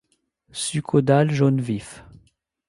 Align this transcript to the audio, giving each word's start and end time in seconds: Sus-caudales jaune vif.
Sus-caudales 0.51 1.31
jaune 1.31 1.59
vif. 1.61 2.03